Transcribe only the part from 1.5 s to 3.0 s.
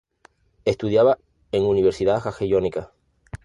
en Universidad Jagellónica.